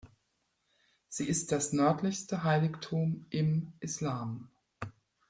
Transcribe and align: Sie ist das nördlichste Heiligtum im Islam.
Sie 1.09 1.27
ist 1.27 1.51
das 1.51 1.73
nördlichste 1.73 2.43
Heiligtum 2.43 3.27
im 3.29 3.71
Islam. 3.81 4.49